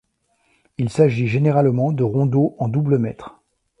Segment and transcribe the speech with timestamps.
[0.79, 3.39] Il s'agit généralement de rondeaux en double mètre.